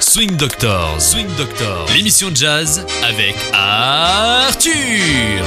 Swing 0.00 0.36
Doctor, 0.36 1.00
Swing 1.00 1.28
Doctor, 1.36 1.86
l'émission 1.94 2.30
jazz 2.34 2.84
avec 3.02 3.36
Arthur. 3.52 5.44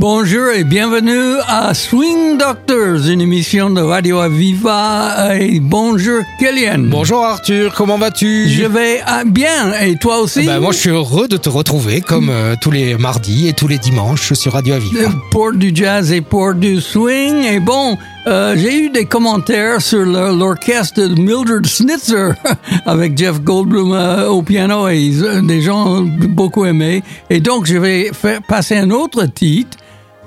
Bonjour 0.00 0.48
et 0.48 0.64
bienvenue 0.64 1.38
à 1.46 1.74
Swing 1.74 2.38
Doctors, 2.38 3.06
une 3.06 3.20
émission 3.20 3.68
de 3.68 3.82
Radio 3.82 4.20
Aviva. 4.20 5.36
Et 5.38 5.60
bonjour 5.60 6.22
Kellyanne. 6.38 6.88
Bonjour 6.88 7.22
Arthur, 7.22 7.74
comment 7.74 7.98
vas-tu? 7.98 8.48
Je 8.48 8.64
vais 8.64 9.02
ah, 9.04 9.24
bien 9.26 9.78
et 9.78 9.96
toi 9.96 10.20
aussi? 10.20 10.46
Ben, 10.46 10.58
Moi 10.58 10.72
je 10.72 10.78
suis 10.78 10.88
heureux 10.88 11.28
de 11.28 11.36
te 11.36 11.50
retrouver 11.50 12.00
comme 12.00 12.30
euh, 12.30 12.54
tous 12.62 12.70
les 12.70 12.96
mardis 12.96 13.48
et 13.48 13.52
tous 13.52 13.68
les 13.68 13.76
dimanches 13.76 14.32
sur 14.32 14.54
Radio 14.54 14.72
Aviva. 14.72 15.00
Euh, 15.02 15.08
Pour 15.30 15.52
du 15.52 15.70
jazz 15.74 16.10
et 16.12 16.22
pour 16.22 16.54
du 16.54 16.80
swing. 16.80 17.44
Et 17.44 17.60
bon, 17.60 17.98
euh, 18.26 18.54
j'ai 18.54 18.84
eu 18.84 18.90
des 18.90 19.06
commentaires 19.06 19.80
sur 19.80 20.04
l'orchestre 20.04 21.00
de 21.00 21.20
Mildred 21.20 21.66
Snitzer 21.66 22.32
avec 22.86 23.16
Jeff 23.16 23.40
Goldblum 23.40 23.92
euh, 23.92 24.28
au 24.28 24.42
piano 24.42 24.88
et 24.88 25.10
euh, 25.22 25.40
des 25.40 25.62
gens 25.62 26.02
beaucoup 26.02 26.66
aimé. 26.66 27.02
Et 27.30 27.40
donc 27.40 27.64
je 27.64 27.78
vais 27.78 28.10
passer 28.46 28.76
un 28.76 28.90
autre 28.90 29.24
titre 29.24 29.78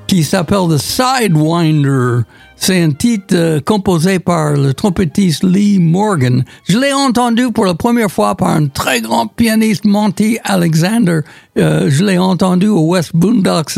qui 0.08 0.24
s'appelle 0.24 0.70
The 0.70 0.78
Sidewinder. 0.78 2.24
C'est 2.56 2.82
un 2.82 2.92
titre 2.92 3.60
composé 3.60 4.20
par 4.20 4.54
le 4.54 4.74
trompettiste 4.74 5.44
Lee 5.44 5.80
Morgan. 5.80 6.44
Je 6.68 6.80
l'ai 6.80 6.94
entendu 6.94 7.52
pour 7.52 7.66
la 7.66 7.76
première 7.76 8.10
fois 8.10 8.36
par 8.36 8.50
un 8.50 8.68
très 8.68 9.02
grand 9.02 9.28
pianiste, 9.28 9.86
Monty 9.86 10.40
Alexander. 10.44 11.22
Je 11.55 12.04
l'ai 12.05 12.18
entendu 12.18 12.68
au 12.68 12.91
West 12.91 13.12
Boondocks 13.14 13.78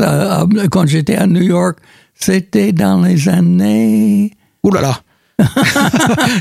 quand 0.71 0.85
j'étais 0.87 1.15
à 1.15 1.25
New 1.25 1.41
York. 1.41 1.79
C'était 2.19 2.71
dans 2.71 3.01
les 3.01 3.27
années 3.29 4.31
Ouh 4.63 4.71
là 4.71 4.81
là 4.81 4.99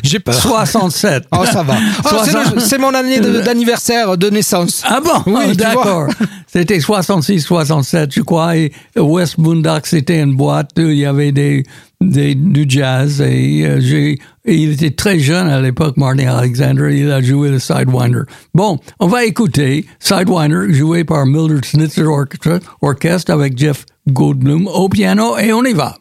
J'ai 0.05 0.21
peur. 0.21 0.35
67. 0.35 1.25
Oh 1.33 1.45
ça 1.45 1.63
va. 1.65 1.75
Oh, 2.05 2.17
c'est 2.59 2.79
mon 2.79 2.95
année 2.95 3.19
de- 3.19 3.41
d'anniversaire 3.41 4.17
de 4.17 4.31
naissance. 4.31 4.83
Ah 4.87 5.01
bon? 5.01 5.21
Oui, 5.33 5.51
tu 5.51 5.57
d'accord. 5.57 6.09
C'était 6.47 6.79
66, 6.79 7.41
67, 7.41 8.15
je 8.15 8.21
crois. 8.21 8.57
Et 8.57 8.71
West 8.97 9.41
Boondocks, 9.41 9.87
c'était 9.89 10.21
une 10.21 10.37
boîte 10.37 10.71
il 10.77 10.93
y 10.95 11.07
avait 11.07 11.33
des, 11.33 11.65
des, 12.01 12.35
du 12.35 12.65
jazz. 12.69 13.21
Et, 13.21 13.67
euh, 13.67 14.15
et 14.45 14.55
il 14.55 14.73
était 14.73 14.91
très 14.91 15.19
jeune 15.19 15.49
à 15.49 15.61
l'époque, 15.61 15.97
Martin 15.97 16.29
Alexander. 16.29 16.91
Il 16.93 17.11
a 17.11 17.21
joué 17.23 17.49
le 17.49 17.59
Sidewinder. 17.59 18.23
Bon, 18.55 18.79
on 19.01 19.07
va 19.07 19.25
écouter 19.25 19.87
Sidewinder, 19.99 20.73
joué 20.73 21.05
par 21.05 21.27
Mildred 21.27 21.65
Snitzer 21.65 22.07
Orchestra, 22.07 22.59
Orchestre 22.83 23.33
avec 23.33 23.59
Jeff 23.59 23.85
Goldblum 24.09 24.67
au 24.67 24.89
piano. 24.89 25.39
Et 25.39 25.53
on 25.53 25.65
y 25.65 25.73
va. 25.73 25.97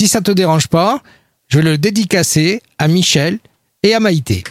Si 0.00 0.08
ça 0.08 0.20
te 0.20 0.30
dérange 0.30 0.68
pas, 0.68 1.02
je 1.48 1.58
vais 1.58 1.64
le 1.64 1.78
dédicacer 1.78 2.60
à 2.78 2.88
Michel 2.88 3.38
et 3.82 3.94
à 3.94 4.00
Maïté. 4.00 4.44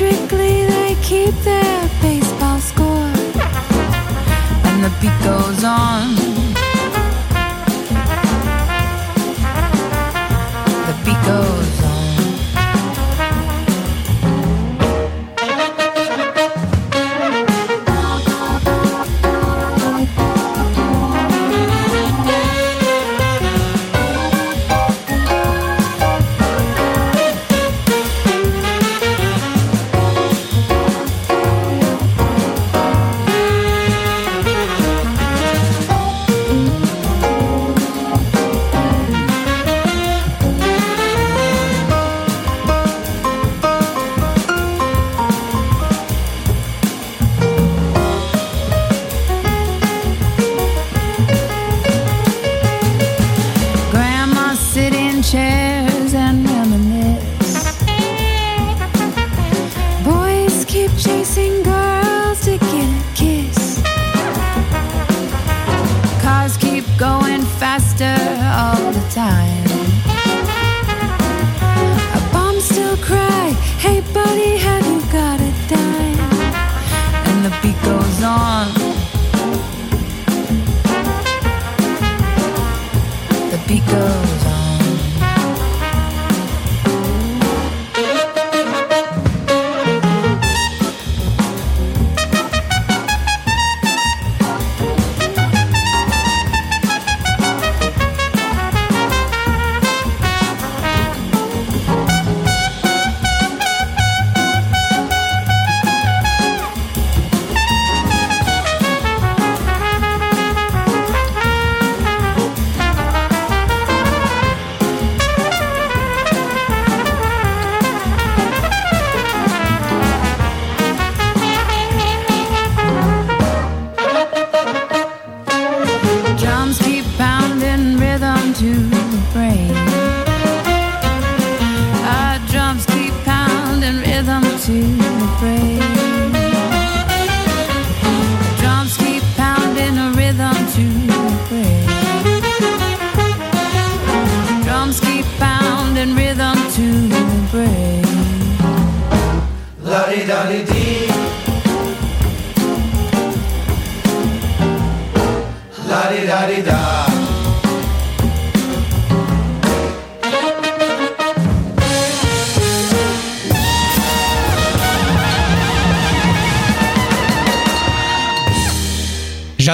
Electrically, 0.00 0.64
they 0.64 0.96
keep 1.02 1.34
their 1.44 1.90
baseball 2.00 2.58
score 2.58 3.12
and 4.64 4.82
the 4.82 4.90
beat 4.98 5.12
goes 5.22 5.62
on. 5.62 6.19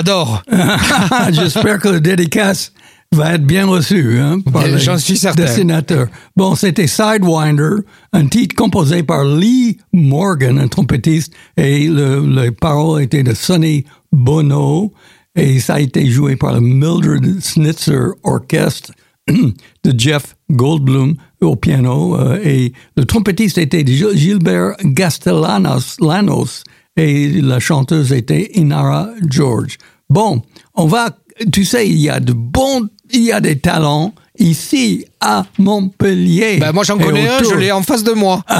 J'adore. 0.06 0.42
J'espère 1.32 1.80
que 1.80 1.88
le 1.88 2.00
dédicace 2.00 2.72
va 3.12 3.34
être 3.34 3.44
bien 3.44 3.66
reçu 3.66 4.18
hein, 4.20 4.38
par 4.52 4.64
les 4.64 4.78
suis 4.98 5.18
dessinateurs. 5.34 6.06
Bon, 6.36 6.54
c'était 6.54 6.86
Sidewinder, 6.86 7.78
un 8.12 8.26
titre 8.26 8.54
composé 8.54 9.02
par 9.02 9.24
Lee 9.24 9.78
Morgan, 9.92 10.58
un 10.60 10.68
trompettiste, 10.68 11.32
et 11.56 11.88
le, 11.88 12.20
les 12.24 12.52
paroles 12.52 13.02
étaient 13.02 13.24
de 13.24 13.34
Sonny 13.34 13.84
Bono, 14.12 14.92
et 15.34 15.58
ça 15.58 15.74
a 15.74 15.80
été 15.80 16.08
joué 16.08 16.36
par 16.36 16.54
le 16.54 16.60
Mildred 16.60 17.40
Snitzer 17.42 18.10
Orchestre 18.22 18.92
de 19.28 19.94
Jeff 19.98 20.36
Goldblum 20.52 21.16
au 21.40 21.56
piano, 21.56 22.16
euh, 22.16 22.38
et 22.44 22.72
le 22.96 23.04
trompettiste 23.04 23.58
était 23.58 23.84
Gil- 23.84 24.16
Gilbert 24.16 24.74
Gastellanos, 24.84 25.96
Lanos, 26.00 26.62
et 26.96 27.28
la 27.42 27.58
chanteuse 27.58 28.12
était 28.12 28.50
Inara 28.54 29.08
George. 29.28 29.78
Bon, 30.08 30.42
on 30.74 30.86
va, 30.86 31.10
tu 31.52 31.64
sais, 31.64 31.88
il 31.88 31.98
y 31.98 32.08
a 32.08 32.20
de 32.20 32.32
bons, 32.32 32.88
il 33.12 33.22
y 33.22 33.32
a 33.32 33.40
des 33.40 33.58
talents 33.58 34.14
ici 34.38 35.04
à 35.20 35.46
Montpellier. 35.58 36.58
Bah, 36.58 36.72
moi, 36.72 36.84
j'en 36.84 36.98
connais 36.98 37.28
un, 37.28 37.42
je 37.42 37.54
l'ai 37.54 37.72
en 37.72 37.82
face 37.82 38.04
de 38.04 38.12
moi. 38.12 38.42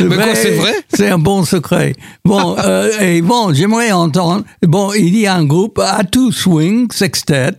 Mais 0.00 0.34
c'est 0.34 0.56
vrai? 0.56 0.74
C'est 0.92 1.10
un 1.10 1.18
bon 1.18 1.44
secret. 1.44 1.94
Bon, 2.24 2.56
euh, 2.64 2.90
et 3.00 3.22
bon, 3.22 3.52
j'aimerais 3.52 3.92
entendre. 3.92 4.44
Bon, 4.62 4.92
il 4.92 5.16
y 5.16 5.26
a 5.26 5.34
un 5.36 5.44
groupe 5.44 5.78
Atu 5.78 6.32
Swing 6.32 6.90
Sextet 6.90 7.58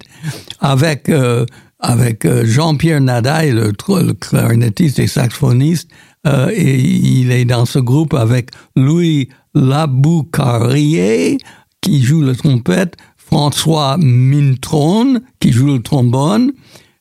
avec 0.60 1.10
euh, 1.10 1.46
avec 1.80 2.26
euh, 2.26 2.46
Jean-Pierre 2.46 3.02
Nadaille, 3.02 3.52
le, 3.52 3.72
le 3.90 4.14
clarinettiste 4.14 5.00
et 5.00 5.08
saxophoniste, 5.08 5.90
euh, 6.26 6.50
et 6.54 6.80
il 6.80 7.32
est 7.32 7.46
dans 7.46 7.66
ce 7.66 7.80
groupe 7.80 8.14
avec 8.14 8.50
Louis 8.76 9.30
Laboucarrier 9.56 11.38
qui 11.82 12.02
joue 12.02 12.22
le 12.22 12.36
trompette, 12.36 12.96
François 13.18 13.98
Mintron 13.98 15.20
qui 15.40 15.52
joue 15.52 15.68
le 15.74 15.82
trombone. 15.82 16.52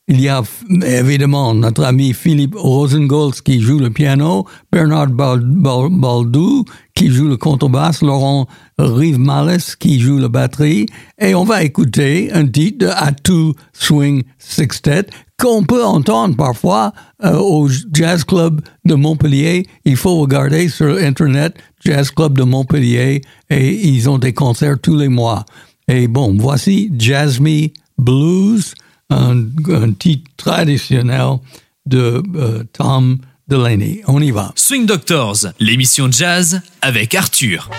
Il 0.06 0.20
y 0.20 0.28
a 0.28 0.42
évidemment 0.86 1.54
notre 1.54 1.82
ami 1.84 2.12
Philippe 2.12 2.56
Rosengold 2.56 3.40
qui 3.40 3.58
joue 3.60 3.78
le 3.78 3.88
piano, 3.88 4.44
Bernard 4.70 5.06
Bal- 5.08 5.40
Bal- 5.40 5.88
Baldou 5.90 6.64
qui 6.94 7.08
joue 7.10 7.26
le 7.26 7.38
contrebasse, 7.38 8.02
Laurent 8.02 8.46
Rive-Malice 8.78 9.76
qui 9.76 9.98
joue 9.98 10.18
la 10.18 10.28
batterie. 10.28 10.84
Et 11.18 11.34
on 11.34 11.44
va 11.44 11.62
écouter 11.62 12.30
un 12.32 12.46
titre 12.46 12.84
de 12.86 12.90
Atu 12.94 13.54
Swing 13.72 14.22
Sextet 14.38 15.06
qu'on 15.38 15.64
peut 15.64 15.84
entendre 15.84 16.36
parfois 16.36 16.92
euh, 17.24 17.38
au 17.38 17.68
Jazz 17.92 18.24
Club 18.24 18.60
de 18.84 18.94
Montpellier. 18.94 19.66
Il 19.86 19.96
faut 19.96 20.16
regarder 20.16 20.68
sur 20.68 20.96
Internet 20.98 21.56
Jazz 21.84 22.10
Club 22.10 22.38
de 22.38 22.44
Montpellier 22.44 23.20
et 23.50 23.88
ils 23.88 24.08
ont 24.08 24.18
des 24.18 24.32
concerts 24.32 24.78
tous 24.80 24.96
les 24.96 25.08
mois. 25.08 25.44
Et 25.88 26.08
bon, 26.08 26.36
voici 26.38 26.90
Jazz 26.98 27.40
Me 27.40 27.68
Blues, 27.98 28.74
un, 29.10 29.44
un 29.68 29.92
titre 29.92 30.30
traditionnel 30.36 31.38
de 31.86 32.22
euh, 32.36 32.64
Tom 32.72 33.18
Delaney. 33.48 34.00
On 34.06 34.20
y 34.22 34.30
va. 34.30 34.52
Swing 34.56 34.86
Doctors, 34.86 35.46
l'émission 35.60 36.10
jazz 36.10 36.62
avec 36.80 37.14
Arthur. 37.14 37.70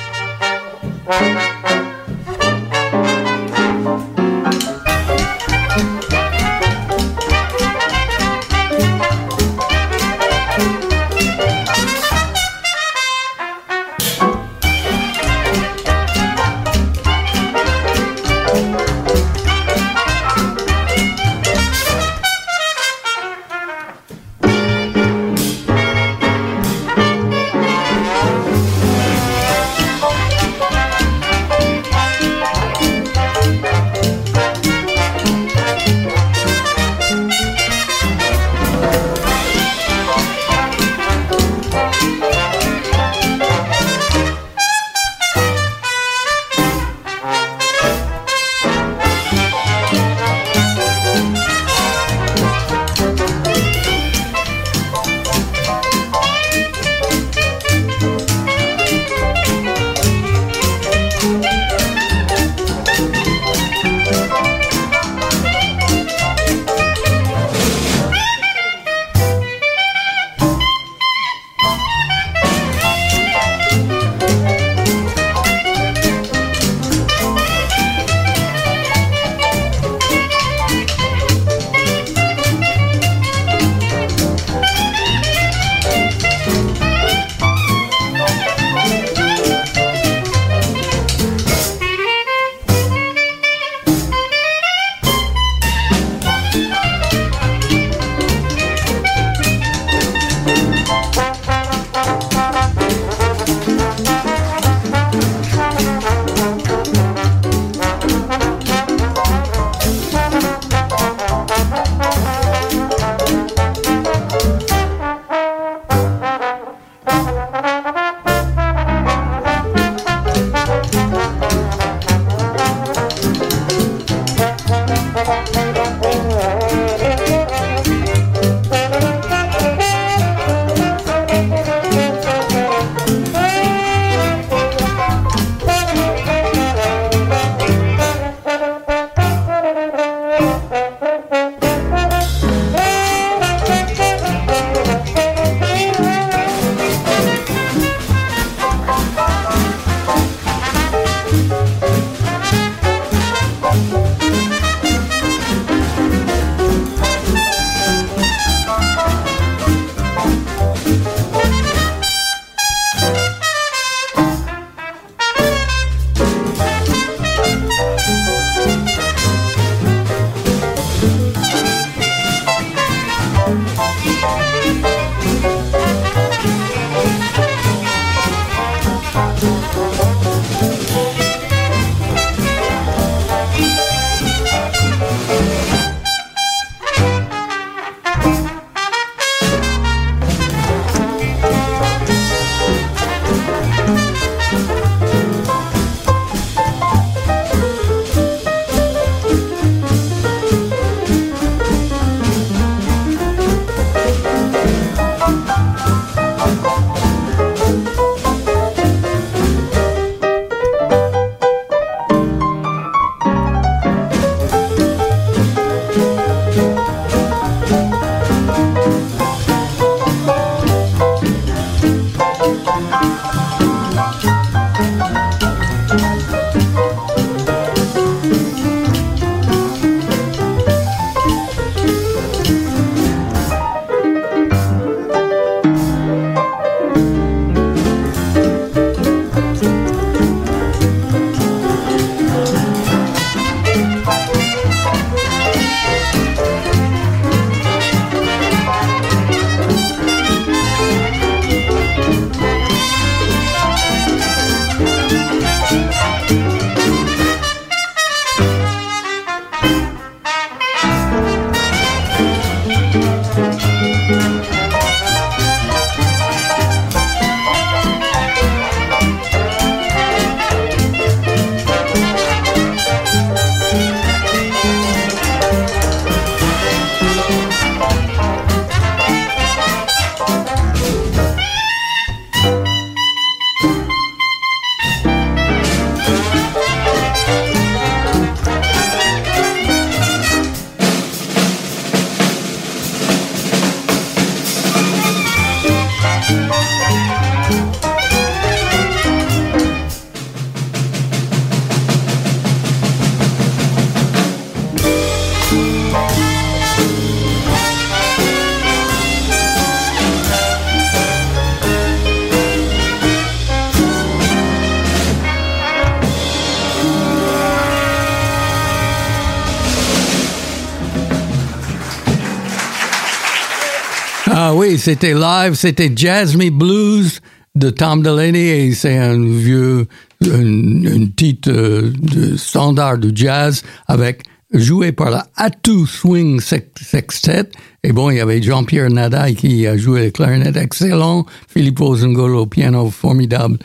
C'était 324.77 325.13
live, 325.13 325.53
c'était 325.53 325.91
Jazz 325.95 326.35
Me 326.35 326.49
Blues 326.49 327.21
de 327.55 327.69
Tom 327.69 328.01
Delaney 328.01 328.67
et 328.67 328.73
c'est 328.73 328.97
un 328.97 329.17
vieux, 329.17 329.87
une, 330.21 330.85
une 330.85 331.11
titre 331.13 331.49
euh, 331.51 331.93
de 332.01 332.35
standard 332.35 332.97
du 332.97 333.11
jazz 333.13 333.63
avec 333.87 334.23
joué 334.53 334.91
par 334.91 335.09
la 335.09 335.27
Atu 335.35 335.85
Swing 335.85 336.39
Sextet. 336.41 337.49
Et 337.83 337.91
bon, 337.91 338.09
il 338.09 338.17
y 338.17 338.19
avait 338.19 338.41
Jean-Pierre 338.41 338.89
Nadaille 338.89 339.35
qui 339.35 339.67
a 339.67 339.77
joué 339.77 340.05
le 340.05 340.11
clarinette 340.11 340.57
excellent, 340.57 341.25
Philippe 341.47 341.79
Rosengol 341.79 342.35
au 342.35 342.45
piano 342.45 342.89
formidable, 342.89 343.57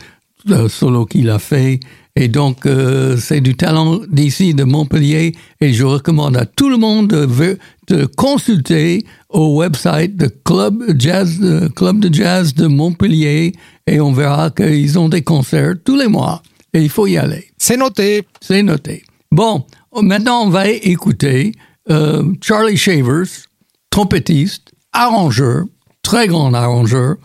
le 0.47 0.69
solo 0.69 1.07
qu'il 1.07 1.31
a 1.31 1.39
fait. 1.39 1.81
Et 2.17 2.29
donc, 2.29 2.67
euh, 2.67 3.17
c'est 3.17 3.41
du 3.41 3.57
talent 3.57 4.01
d'ici, 4.11 4.55
de 4.55 4.65
Montpellier, 4.65 5.33
et 5.61 5.73
je 5.73 5.85
recommande 5.85 6.37
à 6.37 6.45
tout 6.45 6.69
le 6.69 6.77
monde 6.77 7.09
de, 7.09 7.59
de 7.89 8.05
consulter 8.05 9.05
au 9.29 9.57
website 9.57 10.17
de 10.17 10.29
Club 10.45 10.83
Jazz, 10.99 11.39
euh, 11.43 11.69
Club 11.69 12.01
de 12.01 12.13
Jazz 12.13 12.55
de 12.55 12.67
Montpellier, 12.67 13.53
et 13.87 14.01
on 14.01 14.13
verra 14.13 14.51
qu'ils 14.51 14.99
ont 14.99 15.09
des 15.09 15.23
concerts 15.23 15.75
tous 15.85 15.97
les 15.97 16.09
mois, 16.09 16.43
et 16.75 16.83
il 16.83 16.89
faut 16.89 17.07
y 17.07 17.17
aller. 17.17 17.47
C'est 17.59 17.77
noté. 17.77 18.27
C'est 18.41 18.63
noté. 18.63 19.05
Bon, 19.31 19.65
maintenant 20.03 20.43
on 20.45 20.51
va 20.51 20.69
écouter 20.69 21.53
euh, 21.91 22.25
Charlie 22.43 22.77
Shavers, 22.77 23.47
trompettiste, 23.91 24.73
arrangeur, 24.93 25.65
très 26.03 26.27
grand 26.27 26.53
arrangeur, 26.55 27.17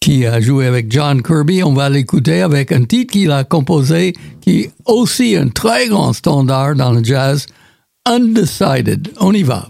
qui 0.00 0.26
a 0.26 0.40
joué 0.40 0.66
avec 0.66 0.90
John 0.90 1.22
Kirby. 1.22 1.62
On 1.62 1.74
va 1.74 1.90
l'écouter 1.90 2.40
avec 2.40 2.72
un 2.72 2.84
titre 2.84 3.12
qu'il 3.12 3.30
a 3.30 3.44
composé, 3.44 4.14
qui 4.40 4.60
est 4.60 4.70
aussi 4.86 5.36
un 5.36 5.48
très 5.48 5.88
grand 5.88 6.14
standard 6.14 6.74
dans 6.74 6.92
le 6.92 7.04
jazz, 7.04 7.46
Undecided. 8.06 9.12
On 9.20 9.32
y 9.32 9.42
va. 9.42 9.68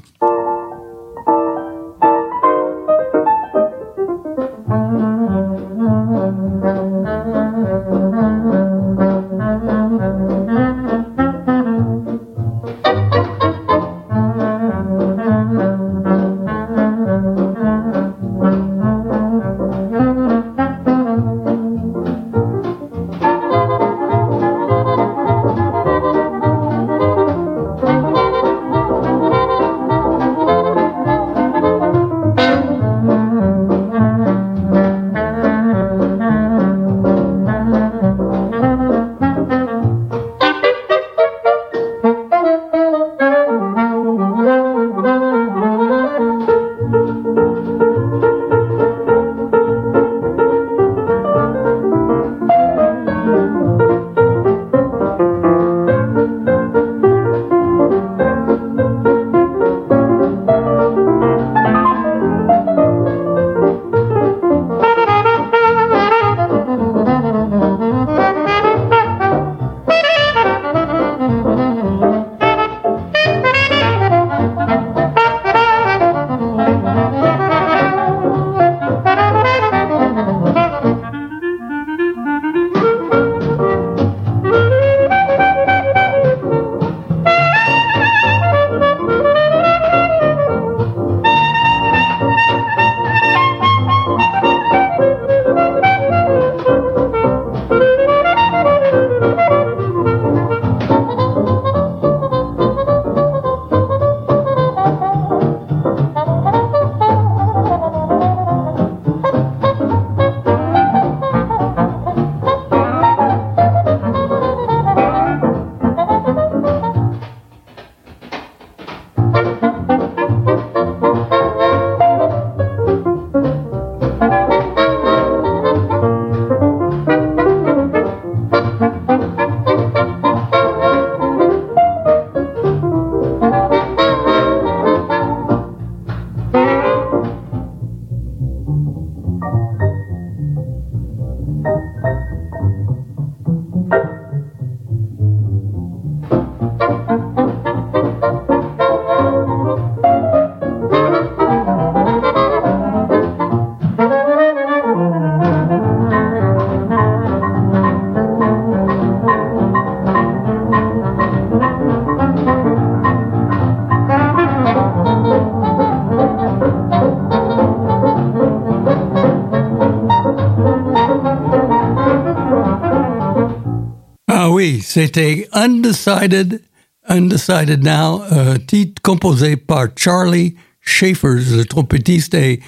C'était 174.91 175.49
Undecided, 175.53 176.63
Undecided 177.09 177.85
Now, 177.85 178.23
euh, 178.33 178.59
titre 178.59 179.01
composé 179.03 179.57
par 179.57 179.87
Charlie 179.95 180.57
Schaefer, 180.81 181.37
le 181.57 181.65
trompettiste 181.65 182.35
et 182.35 182.59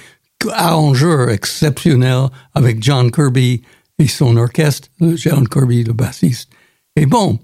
arrangeur 0.53 1.29
exceptionnel 1.31 2.27
avec 2.53 2.81
John 2.81 3.11
Kirby 3.11 3.61
et 3.99 4.07
son 4.07 4.37
orchestre, 4.37 4.87
John 5.01 5.45
Kirby, 5.49 5.83
le 5.83 5.91
bassiste. 5.91 6.49
Et 6.95 7.05
bon, 7.05 7.39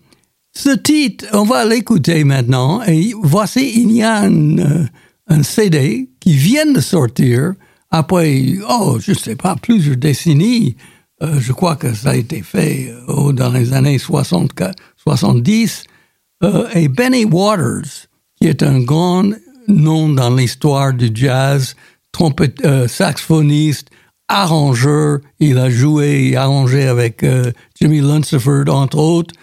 ce 0.53 0.69
titre, 0.69 1.25
on 1.33 1.43
va 1.43 1.65
l'écouter 1.65 2.23
maintenant. 2.23 2.81
Et 2.83 3.11
voici, 3.21 3.81
il 3.81 3.91
y 3.91 4.01
a 4.01 4.21
un, 4.21 4.59
euh, 4.59 5.43
CD 5.43 6.09
qui 6.21 6.37
vient 6.37 6.71
de 6.71 6.79
sortir 6.79 7.51
après, 7.91 8.55
oh, 8.69 8.97
je 9.01 9.11
sais 9.11 9.35
pas, 9.35 9.57
plusieurs 9.57 9.97
décennies. 9.97 10.77
Euh, 11.21 11.39
je 11.39 11.51
crois 11.51 11.75
que 11.75 11.93
ça 11.93 12.11
a 12.11 12.15
été 12.15 12.41
fait 12.41 12.93
euh, 13.09 13.31
dans 13.31 13.51
les 13.51 13.73
années 13.73 13.97
60, 13.97 14.51
70. 14.97 15.83
et 16.73 16.87
Benny 16.87 17.25
Waters, 17.25 18.07
qui 18.39 18.47
est 18.47 18.63
un 18.63 18.79
grand 18.79 19.29
nom 19.67 20.09
dans 20.09 20.33
l'histoire 20.33 20.93
du 20.93 21.09
jazz, 21.13 21.75
saxophoniste, 22.87 23.89
arrangeur. 24.27 25.19
Il 25.39 25.57
a 25.57 25.69
joué 25.69 26.29
et 26.29 26.35
arrangé 26.37 26.87
avec 26.87 27.25
Jimmy 27.79 27.99
Lunciford, 27.99 28.69
entre 28.69 28.97
autres. 28.97 29.35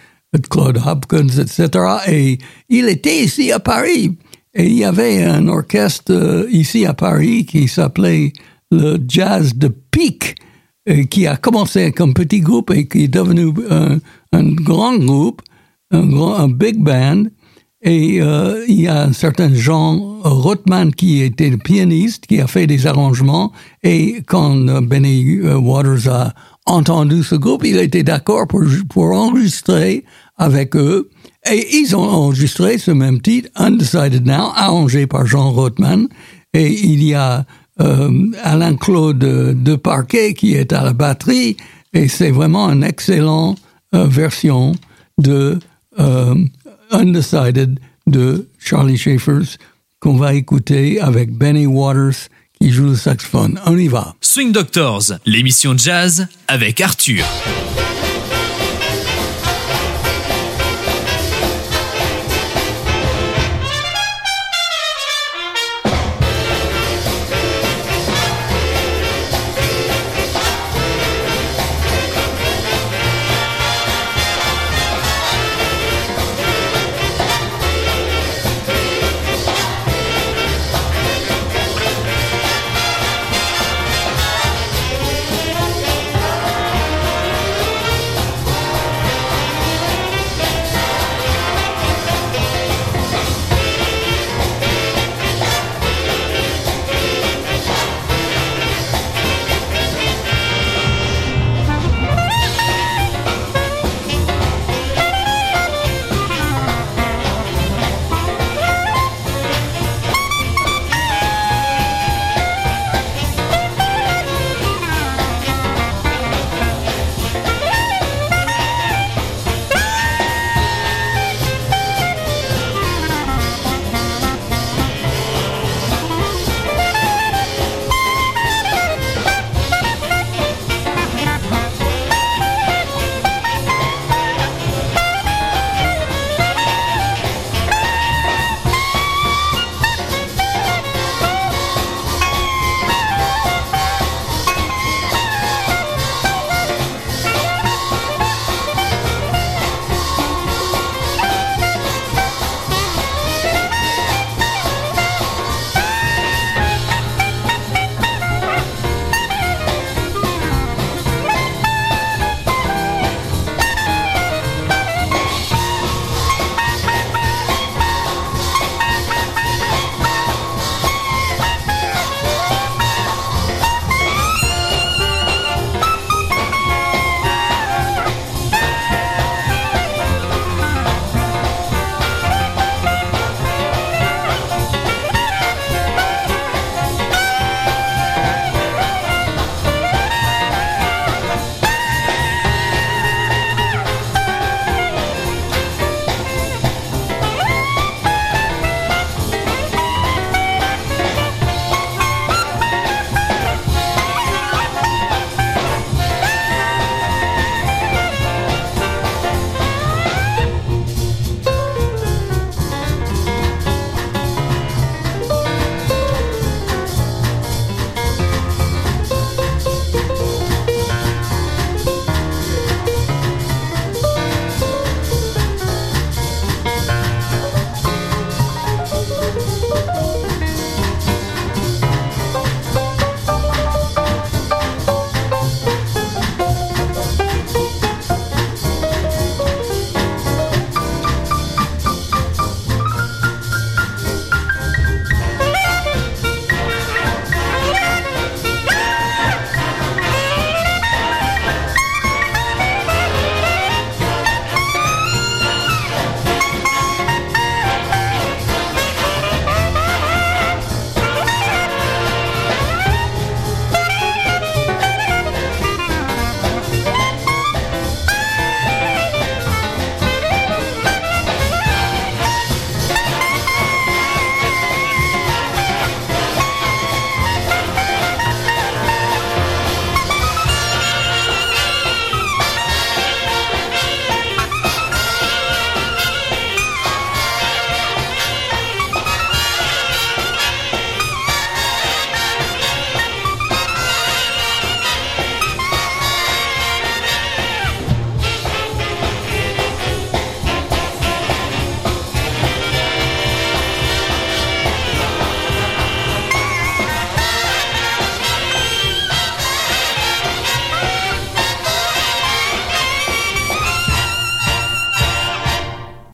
Claude 0.50 0.80
Hopkins, 0.84 1.28
etc. 1.38 1.68
Et 2.08 2.38
il 2.68 2.88
était 2.88 3.24
ici 3.24 3.52
à 3.52 3.60
Paris. 3.60 4.16
Et 4.54 4.66
il 4.66 4.74
y 4.74 4.84
avait 4.84 5.22
un 5.22 5.48
orchestre 5.48 6.12
euh, 6.12 6.46
ici 6.50 6.86
à 6.86 6.94
Paris 6.94 7.44
qui 7.44 7.68
s'appelait 7.68 8.32
le 8.70 8.98
Jazz 9.06 9.54
de 9.54 9.68
Pique, 9.68 10.34
qui 11.11 11.27
a 11.27 11.37
commencé 11.37 11.92
comme 11.92 12.14
petit 12.14 12.40
groupe 12.40 12.70
et 12.70 12.87
qui 12.87 13.05
est 13.05 13.09
devenu 13.09 13.53
un, 13.70 13.99
grand 14.53 14.96
groupe, 14.96 15.42
un, 15.90 16.07
grand, 16.07 16.35
un 16.35 16.49
big 16.49 16.79
band. 16.79 17.25
Et 17.83 18.20
euh, 18.20 18.64
il 18.68 18.81
y 18.81 18.88
a 18.88 19.03
un 19.03 19.12
certain 19.12 19.53
Jean 19.55 20.20
Rothman 20.22 20.92
qui 20.92 21.22
était 21.22 21.51
le 21.51 21.59
pianiste, 21.59 22.27
qui 22.27 22.40
a 22.40 22.46
fait 22.46 22.66
des 22.66 22.87
arrangements. 22.87 23.53
Et 23.83 24.22
quand 24.27 24.57
Benny 24.83 25.38
euh, 25.38 25.57
Waters 25.57 26.09
a 26.09 26.35
entendu 26.64 27.22
ce 27.22 27.37
groupe, 27.37 27.64
il 27.64 27.77
était 27.77 28.03
d'accord 28.03 28.49
pour, 28.49 28.62
pour 28.88 29.05
enregistrer 29.12 30.05
avec 30.37 30.75
eux. 30.75 31.11
Et 31.51 31.77
ils 31.77 31.94
ont 31.94 32.09
enregistré 32.09 32.79
ce 32.79 32.90
même 32.90 33.20
titre, 33.20 33.51
Undecided 33.55 34.27
Now, 34.27 34.53
arrangé 34.57 35.07
par 35.07 35.27
Jean 35.27 35.53
Rothman. 35.53 36.09
Et 36.55 36.72
il 36.72 37.05
y 37.05 37.14
a 37.14 37.44
euh, 37.80 38.30
Alain-Claude 38.42 39.18
de 39.18 39.76
Parquet 39.76 40.34
qui 40.34 40.54
est 40.54 40.72
à 40.72 40.82
la 40.82 40.92
batterie. 40.92 41.56
Et 41.92 42.08
c'est 42.08 42.30
vraiment 42.30 42.70
une 42.70 42.84
excellente 42.84 43.58
euh, 43.94 44.06
version 44.06 44.74
de 45.18 45.58
euh, 45.98 46.34
Undecided 46.90 47.80
de 48.06 48.48
Charlie 48.58 48.98
Schaefer 48.98 49.58
qu'on 50.00 50.16
va 50.16 50.34
écouter 50.34 51.00
avec 51.00 51.32
Benny 51.32 51.66
Waters 51.66 52.28
qui 52.60 52.70
joue 52.70 52.86
le 52.86 52.96
saxophone. 52.96 53.60
On 53.66 53.76
y 53.76 53.88
va. 53.88 54.14
Swing 54.20 54.52
Doctors, 54.52 55.12
l'émission 55.24 55.76
jazz 55.76 56.26
avec 56.48 56.80
Arthur. 56.80 57.24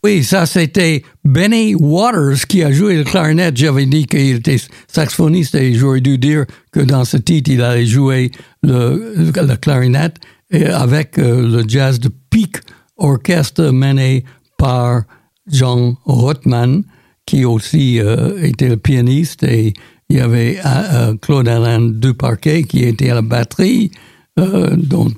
Oui, 0.05 0.25
ça 0.25 0.47
c'était 0.47 1.05
Benny 1.25 1.77
Waters 1.77 2.47
qui 2.49 2.65
a 2.65 2.73
joué 2.73 2.97
le 2.97 3.05
clarinette. 3.05 3.57
J'avais 3.57 3.87
dit 3.87 4.07
qu'il 4.07 4.37
était 4.37 4.57
saxophoniste 4.88 5.55
et 5.55 5.75
j'aurais 5.75 6.01
dû 6.01 6.19
dire 6.19 6.45
que 6.73 6.81
dans 6.81 7.05
ce 7.05 7.17
titre, 7.17 7.53
il 7.53 7.62
allait 7.62 7.87
jouer 7.87 8.33
le, 8.65 9.15
le 9.17 9.57
clarinette 9.57 10.17
et 10.51 10.67
avec 10.67 11.19
euh, 11.19 11.47
le 11.47 11.65
jazz 11.69 12.01
de 12.01 12.11
Peak 12.31 12.57
Orchestre 12.97 13.71
mené 13.71 14.25
par 14.59 15.03
Jean 15.51 15.97
Rothman, 16.05 16.83
qui 17.27 17.45
aussi 17.45 18.01
euh, 18.01 18.43
était 18.43 18.69
le 18.69 18.77
pianiste, 18.77 19.43
et 19.45 19.73
il 20.09 20.17
y 20.17 20.21
avait 20.21 20.59
euh, 20.65 21.15
Claude 21.21 21.49
Alain 21.49 21.81
Duparquet 21.81 22.65
qui 22.65 22.85
était 22.85 23.11
à 23.11 23.15
la 23.15 23.23
batterie, 23.23 23.91
dont 24.37 25.12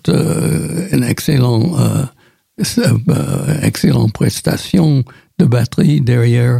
une 0.92 1.04
excellente 1.04 1.78
euh, 1.78 2.04
excellente 3.62 4.12
prestation 4.12 5.04
de 5.38 5.44
batterie 5.44 6.00
derrière 6.00 6.58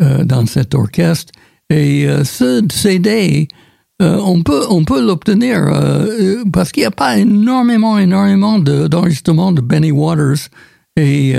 euh, 0.00 0.24
dans 0.24 0.46
cet 0.46 0.74
orchestre. 0.74 1.32
Et 1.70 2.06
euh, 2.06 2.24
ce 2.24 2.62
CD, 2.70 3.48
on 4.00 4.42
peut, 4.42 4.64
on 4.68 4.84
peut 4.84 5.00
l'obtenir 5.00 5.70
parce 6.52 6.72
qu'il 6.72 6.80
n'y 6.80 6.86
a 6.86 6.90
pas 6.90 7.18
énormément, 7.18 7.98
énormément 7.98 8.58
d'enregistrements 8.58 9.52
de, 9.52 9.60
Benny 9.60 9.92
Waters. 9.92 10.48
Et 10.96 11.34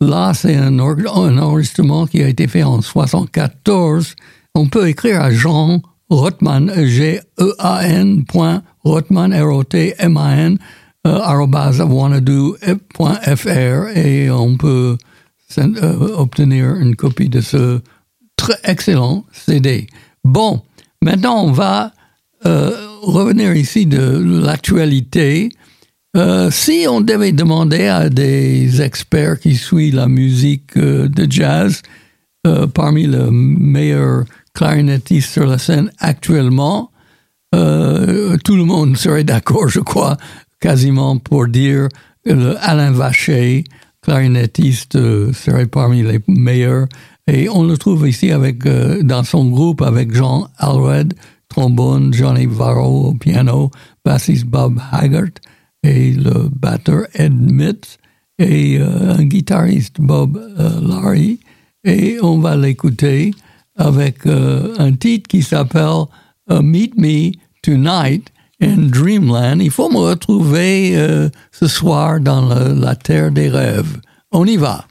là, 0.00 0.34
c'est 0.34 0.56
un, 0.56 0.78
un, 0.78 1.38
enregistrement 1.38 2.06
qui 2.06 2.22
a 2.22 2.28
été 2.28 2.48
fait 2.48 2.64
en 2.64 2.82
74. 2.82 4.14
On 4.54 4.68
peut 4.68 4.88
écrire 4.88 5.22
à 5.22 5.30
Jean 5.30 5.80
Rotman, 6.10 6.72
G-E-A-N, 6.86 8.24
Rotman, 8.84 9.34
R-O-T-M-A-N, 9.34 10.58
wanadoo.fr 11.84 13.96
et 13.96 14.30
on 14.30 14.56
peut 14.56 14.96
euh, 15.58 16.16
obtenir 16.16 16.76
une 16.76 16.96
copie 16.96 17.28
de 17.28 17.40
ce 17.40 17.80
très 18.36 18.58
excellent 18.64 19.24
CD. 19.32 19.86
Bon, 20.24 20.62
maintenant 21.02 21.44
on 21.44 21.52
va 21.52 21.92
euh, 22.44 22.72
revenir 23.02 23.54
ici 23.54 23.86
de 23.86 24.42
l'actualité. 24.44 25.50
Euh, 26.16 26.50
si 26.50 26.86
on 26.88 27.00
devait 27.00 27.32
demander 27.32 27.86
à 27.86 28.08
des 28.08 28.82
experts 28.82 29.38
qui 29.38 29.54
suivent 29.54 29.96
la 29.96 30.08
musique 30.08 30.76
de 30.76 31.30
jazz, 31.30 31.82
parmi 32.74 33.08
les 33.08 33.28
meilleurs 33.30 34.24
clarinettistes 34.54 35.32
sur 35.32 35.46
la 35.46 35.58
scène 35.58 35.90
actuellement, 35.98 36.92
tout 37.52 38.56
le 38.56 38.64
monde 38.64 38.96
serait 38.96 39.24
d'accord, 39.24 39.68
je 39.68 39.80
crois, 39.80 40.16
quasiment 40.60 41.18
pour 41.18 41.48
dire 41.48 41.88
que 42.24 42.56
Alain 42.60 42.92
Vacher, 42.92 43.64
clarinettiste, 44.02 44.96
euh, 44.96 45.32
serait 45.32 45.66
parmi 45.66 46.02
les 46.02 46.20
meilleurs. 46.28 46.86
Et 47.26 47.48
on 47.48 47.64
le 47.64 47.76
trouve 47.76 48.08
ici 48.08 48.30
euh, 48.32 49.02
dans 49.02 49.24
son 49.24 49.48
groupe 49.50 49.82
avec 49.82 50.14
Jean 50.14 50.48
Alred, 50.58 51.14
trombone, 51.48 52.12
Johnny 52.14 52.46
Varro 52.46 53.08
au 53.08 53.14
piano, 53.14 53.70
bassiste 54.04 54.46
Bob 54.46 54.80
Haggart 54.92 55.40
et 55.82 56.12
le 56.12 56.48
batteur 56.48 57.06
Ed 57.14 57.34
Mitz 57.34 57.98
et 58.38 58.78
euh, 58.78 59.14
un 59.14 59.24
guitariste 59.24 60.00
Bob 60.00 60.40
Larry. 60.56 61.40
Et 61.84 62.18
on 62.22 62.38
va 62.38 62.56
l'écouter 62.56 63.32
avec 63.76 64.26
un 64.26 64.92
titre 64.94 65.28
qui 65.28 65.42
s'appelle 65.42 66.06
Meet 66.50 66.96
Me 66.96 67.30
Tonight 67.62 68.32
in 68.60 68.90
Dreamland. 68.90 69.62
Il 69.62 69.70
faut 69.70 69.90
me 69.90 69.98
retrouver 69.98 70.92
euh, 70.96 71.28
ce 71.52 71.66
soir 71.66 72.20
dans 72.20 72.48
la 72.74 72.94
terre 72.94 73.30
des 73.30 73.48
rêves. 73.48 74.00
On 74.32 74.46
y 74.46 74.56
va. 74.56 74.84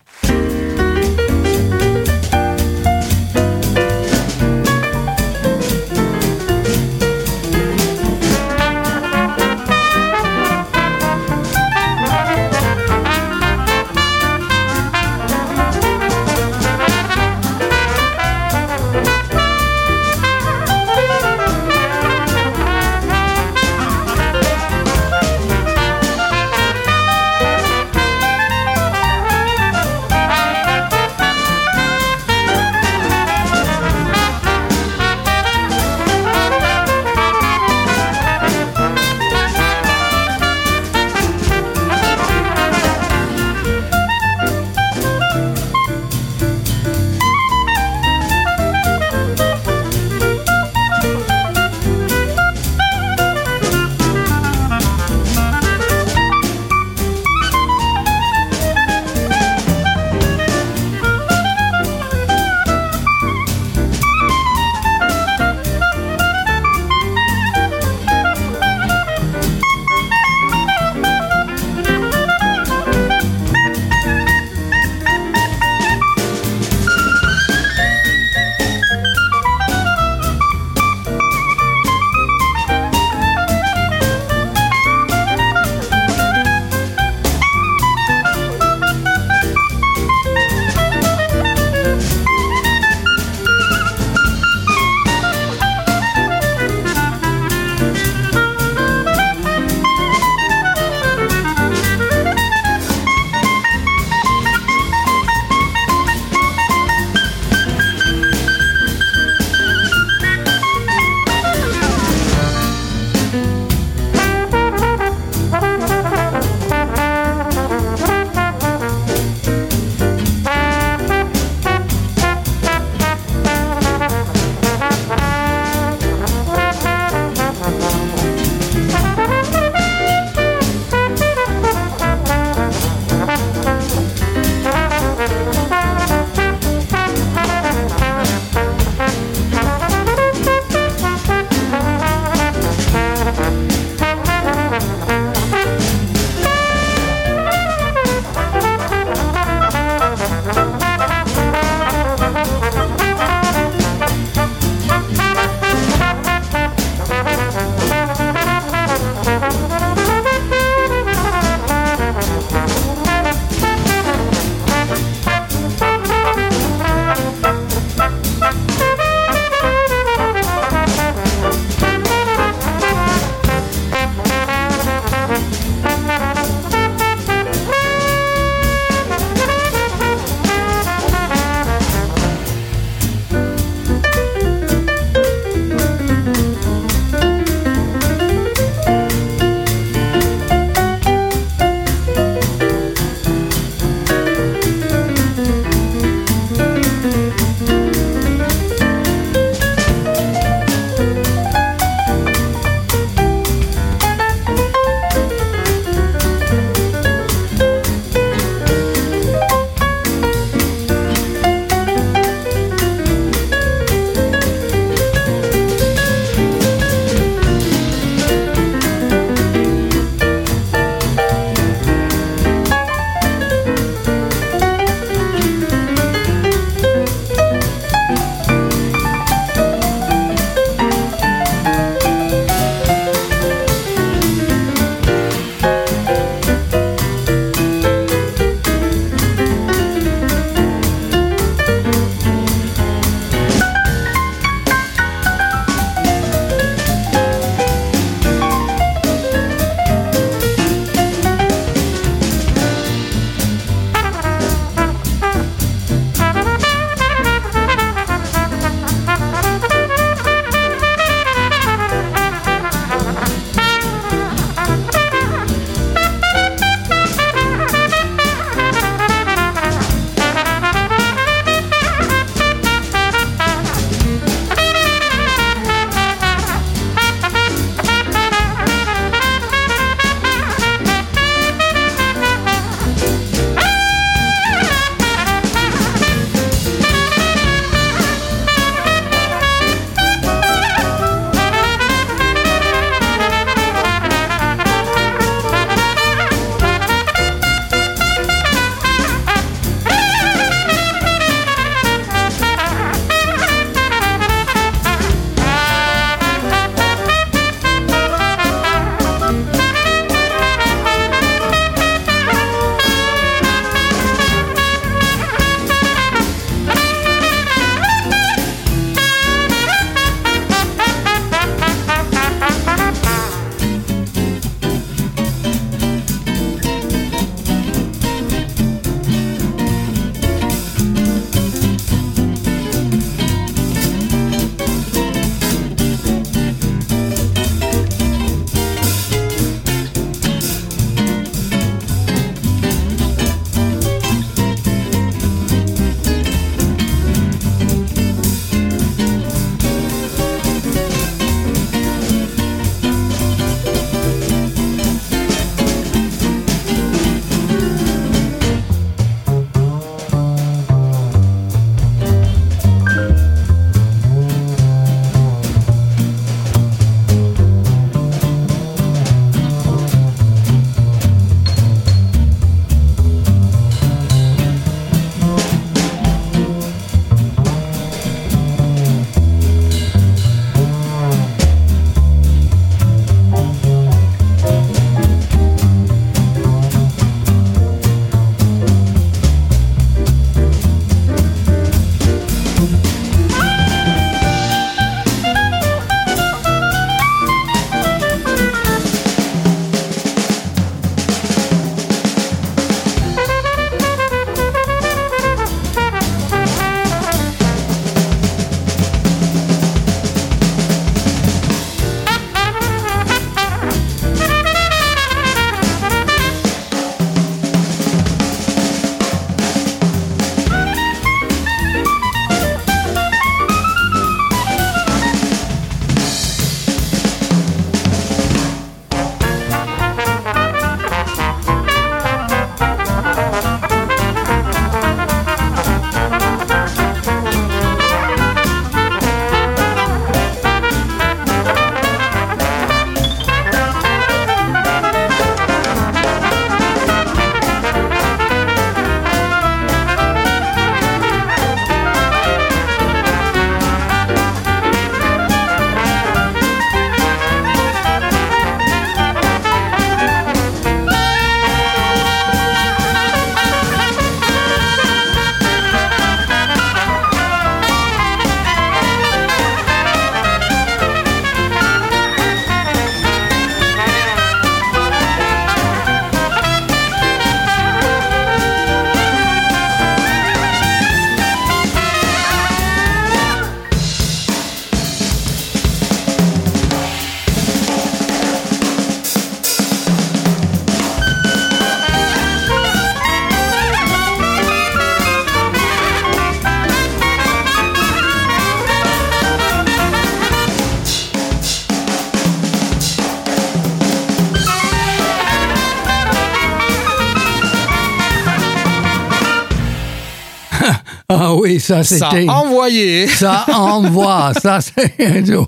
Oui, 511.45 511.59
ça 511.59 511.83
Ça 511.83 512.09
c'était... 512.09 512.27
a 512.27 512.33
envoyé. 512.33 513.07
Ça 513.07 513.45
envoie, 513.53 514.33
ça 514.33 514.61
c'est... 514.61 514.95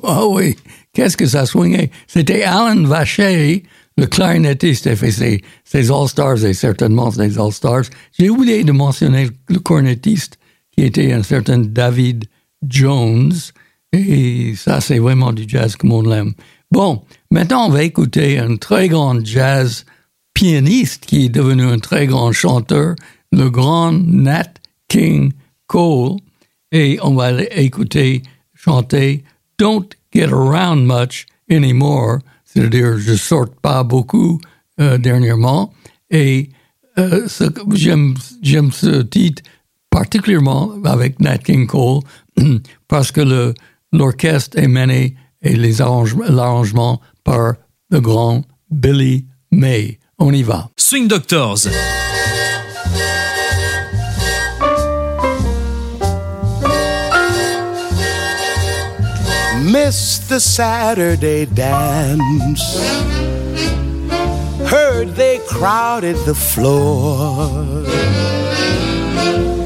Ah 0.04 0.28
oui, 0.28 0.56
qu'est-ce 0.94 1.18
que 1.18 1.26
ça 1.26 1.46
swingait? 1.46 1.90
C'était 2.06 2.44
Alan 2.44 2.84
Vacher, 2.84 3.64
le 3.98 4.06
clarinettiste, 4.06 4.84
qui 4.84 4.90
a 4.90 4.96
fait 4.96 5.12
ses, 5.12 5.42
ses 5.64 5.92
All-Stars, 5.92 6.46
et 6.46 6.54
certainement 6.54 7.10
des 7.10 7.40
All-Stars. 7.40 7.86
J'ai 8.18 8.30
oublié 8.30 8.64
de 8.64 8.72
mentionner 8.72 9.30
le 9.50 9.60
cornettiste, 9.60 10.38
qui 10.72 10.86
était 10.86 11.14
un 11.14 11.24
certain 11.24 11.58
David 11.58 12.26
Jones, 12.68 13.34
et 13.92 14.54
ça 14.56 14.80
c'est 14.80 15.00
vraiment 15.00 15.34
du 15.34 15.46
jazz 15.48 15.76
comme 15.76 15.94
on 15.94 16.04
l'aime. 16.04 16.34
Bon, 16.72 17.02
maintenant 17.32 17.66
on 17.66 17.70
va 17.70 17.84
écouter 17.84 18.38
un 18.38 18.58
très 18.58 18.88
grand 18.88 19.26
jazz 19.26 19.86
pianiste 20.36 21.06
qui 21.08 21.26
est 21.26 21.30
devenu 21.30 21.64
un 21.64 21.80
très 21.80 22.06
grand 22.06 22.32
chanteur, 22.32 22.94
le 23.32 23.50
grand 23.50 23.92
Nat 23.94 24.54
King 24.88 25.32
Cole, 25.68 26.18
et 26.72 27.00
on 27.02 27.16
va 27.16 27.42
écouter 27.44 28.24
chanter 28.54 29.24
Don't 29.58 29.90
Get 30.14 30.32
Around 30.32 30.86
Much 30.86 31.26
Anymore, 31.50 32.20
c'est-à-dire 32.44 32.98
je 32.98 33.16
sorte 33.16 33.54
pas 33.62 33.84
beaucoup 33.84 34.40
euh, 34.80 34.98
dernièrement, 34.98 35.74
et 36.10 36.50
euh, 36.98 37.28
j'aime 37.74 38.72
ce 38.72 39.02
titre 39.04 39.44
particulièrement 39.90 40.74
avec 40.84 41.20
Nat 41.20 41.40
King 41.40 41.68
Cole 41.68 42.02
parce 42.88 43.12
que 43.12 43.54
l'orchestre 43.92 44.58
est 44.58 44.68
mené 44.68 45.16
et 45.42 45.56
l'arrangement 45.56 47.02
par 47.24 47.54
le 47.90 48.02
grand 48.02 48.44
Billy 48.70 49.26
May. 49.52 50.00
On 50.20 50.34
y 50.34 50.44
va. 50.44 50.70
Swing 50.78 51.08
Doctors. 51.08 51.68
Missed 59.68 60.30
the 60.30 60.40
Saturday 60.40 61.46
dance. 61.46 62.64
Heard 64.70 65.10
they 65.10 65.40
crowded 65.40 66.16
the 66.26 66.34
floor. 66.34 67.50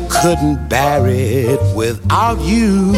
Couldn't 0.09 0.67
bear 0.67 1.05
it 1.05 1.59
without 1.75 2.39
you. 2.41 2.93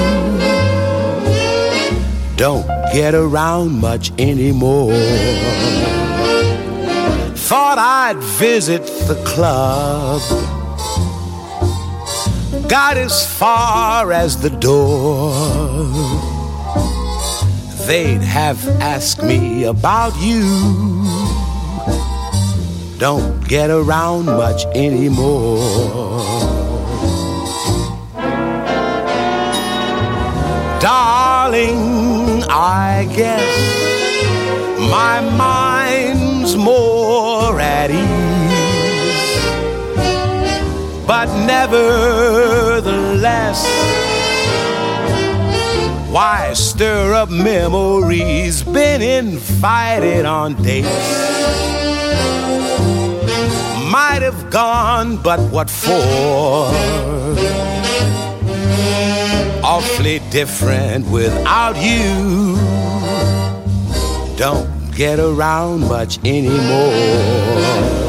Don't 2.37 2.65
get 2.93 3.13
around 3.13 3.81
much 3.81 4.13
anymore. 4.17 4.93
Thought 7.35 7.79
I'd 7.79 8.17
visit 8.39 8.85
the 9.09 9.21
club. 9.25 10.21
Got 12.69 12.95
as 12.95 13.27
far 13.37 14.13
as 14.13 14.41
the 14.41 14.51
door 14.51 16.22
they'd 17.85 18.21
have 18.21 18.65
asked 18.81 19.21
me 19.21 19.65
about 19.65 20.13
you. 20.21 20.41
Don't 22.97 23.45
get 23.47 23.69
around 23.69 24.25
much 24.25 24.65
anymore. 24.67 25.59
Darling, 30.79 32.43
I 32.49 33.05
guess 33.15 33.43
my 34.89 35.19
mind's 35.37 36.55
more 36.55 37.59
at 37.59 37.91
ease. 37.91 38.03
But 41.05 41.27
nevertheless, 41.45 43.67
why 46.13 46.53
stir 46.53 47.11
up 47.15 47.31
memories? 47.31 48.61
Been 48.61 49.01
invited 49.01 50.25
on 50.25 50.53
dates. 50.61 50.87
Might 53.91 54.21
have 54.21 54.51
gone, 54.51 55.17
but 55.17 55.39
what 55.51 55.71
for? 55.71 56.69
Awfully 59.65 60.19
different 60.29 61.09
without 61.09 61.75
you. 61.77 62.57
Don't 64.37 64.69
get 64.95 65.17
around 65.17 65.79
much 65.87 66.19
anymore. 66.23 68.02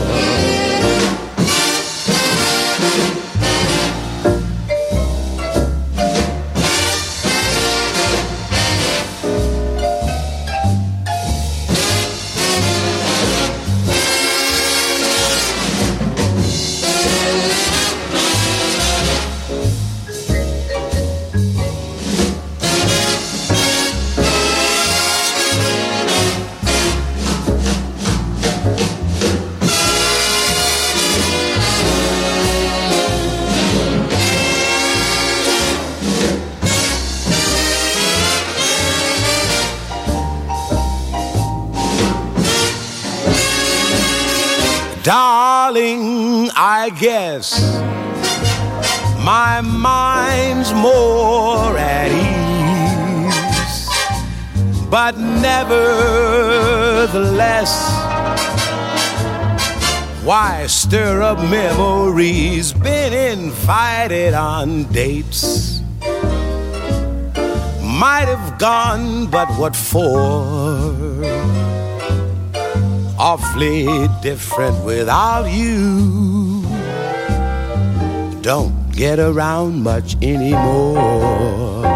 My 49.22 49.60
mind's 49.60 50.72
more 50.72 51.76
at 51.76 52.10
ease. 52.10 53.88
But 54.88 55.18
nevertheless, 55.18 55.72
why 60.24 60.66
stir 60.68 61.22
up 61.22 61.38
memories? 61.38 62.72
Been 62.72 63.12
invited 63.12 64.32
on 64.32 64.84
dates. 64.92 65.80
Might 67.82 68.28
have 68.28 68.58
gone, 68.58 69.26
but 69.30 69.48
what 69.58 69.76
for? 69.76 71.04
awfully 73.24 73.86
different 74.20 74.84
without 74.84 75.46
you. 75.50 76.43
Don't 78.44 78.92
get 78.92 79.18
around 79.18 79.82
much 79.82 80.16
anymore. 80.20 81.86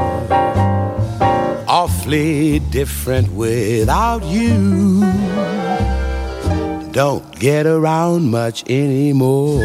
Awfully 1.69 2.61
different 2.71 3.31
without 3.35 4.25
you. 4.25 5.05
Don't 6.93 7.39
get 7.39 7.67
around 7.67 8.31
much 8.31 8.65
anymore. 8.67 9.61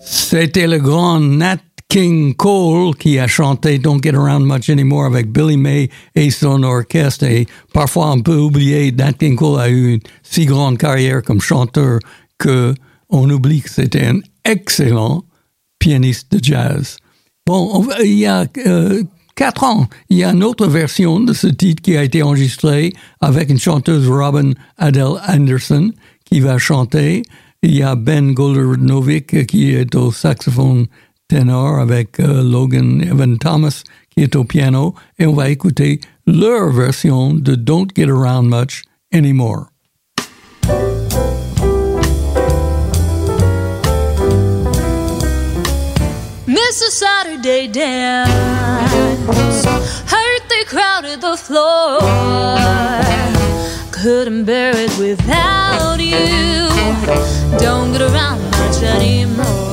C'était 0.00 0.66
le 0.66 0.78
grand 0.78 1.20
Nat 1.20 1.65
King 1.88 2.34
Cole 2.34 2.94
qui 2.96 3.18
a 3.18 3.26
chanté 3.26 3.78
Don't 3.78 4.02
Get 4.02 4.14
Around 4.14 4.44
Much 4.44 4.68
Anymore 4.68 5.06
avec 5.06 5.30
Billy 5.30 5.56
May 5.56 5.88
et 6.14 6.30
son 6.30 6.62
orchestre. 6.62 7.24
Et 7.24 7.46
parfois, 7.72 8.10
on 8.10 8.20
peut 8.20 8.36
oublier 8.36 8.92
Nat 8.92 9.14
King 9.14 9.36
Cole 9.36 9.60
a 9.60 9.68
eu 9.68 9.94
une 9.94 10.00
si 10.22 10.46
grande 10.46 10.78
carrière 10.78 11.22
comme 11.22 11.40
chanteur 11.40 12.00
que 12.38 12.74
on 13.08 13.30
oublie 13.30 13.62
que 13.62 13.70
c'était 13.70 14.06
un 14.06 14.20
excellent 14.44 15.24
pianiste 15.78 16.32
de 16.32 16.42
jazz. 16.42 16.96
Bon, 17.46 17.86
il 18.02 18.18
y 18.18 18.26
a 18.26 18.46
euh, 18.66 19.02
quatre 19.36 19.62
ans, 19.62 19.86
il 20.10 20.18
y 20.18 20.24
a 20.24 20.32
une 20.32 20.42
autre 20.42 20.66
version 20.66 21.20
de 21.20 21.32
ce 21.32 21.46
titre 21.46 21.82
qui 21.82 21.96
a 21.96 22.02
été 22.02 22.22
enregistrée 22.22 22.92
avec 23.20 23.50
une 23.50 23.60
chanteuse 23.60 24.08
Robin 24.08 24.52
Adele 24.78 25.20
Anderson 25.28 25.92
qui 26.24 26.40
va 26.40 26.58
chanter. 26.58 27.22
Il 27.62 27.74
y 27.74 27.82
a 27.82 27.94
Ben 27.94 28.32
Goldernovic 28.32 29.46
qui 29.46 29.70
est 29.70 29.94
au 29.94 30.10
saxophone 30.10 30.86
ténor 31.28 31.78
avec 31.78 32.20
euh, 32.20 32.42
Logan 32.42 33.02
Evan 33.02 33.38
Thomas 33.38 33.82
qui 34.10 34.22
est 34.22 34.36
au 34.36 34.44
piano. 34.44 34.94
Et 35.18 35.26
on 35.26 35.34
va 35.34 35.50
écouter 35.50 36.00
leur 36.26 36.70
version 36.70 37.34
de 37.34 37.54
Don't 37.54 37.88
Get 37.94 38.08
Around 38.10 38.48
Much 38.48 38.84
Anymore. 39.12 39.66
A 46.78 46.90
Saturday 46.90 47.68
dance. 47.68 48.28
Heard 50.06 50.42
they 50.48 50.64
crowded 50.66 51.20
the 51.20 51.36
floor. 51.36 51.98
couldn't 53.90 54.44
bear 54.44 54.72
it 54.76 54.96
without 54.98 55.98
you. 55.98 56.68
Don't 57.58 57.92
get 57.92 58.02
around 58.02 58.40
much 58.52 58.82
anymore. 58.82 59.65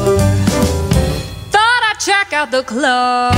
Out 2.33 2.49
the 2.49 2.63
club. 2.63 3.31